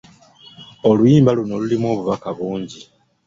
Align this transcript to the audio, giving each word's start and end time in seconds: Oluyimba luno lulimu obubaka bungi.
Oluyimba 0.89 1.31
luno 1.37 1.53
lulimu 1.61 1.85
obubaka 1.93 2.29
bungi. 2.37 2.81